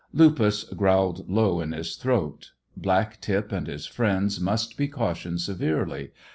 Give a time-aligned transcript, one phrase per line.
[0.13, 2.53] Lupus growled low in his throat.
[2.75, 6.09] Black tip and his friends must be cautioned severely.